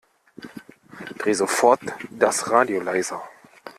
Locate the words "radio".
2.49-2.79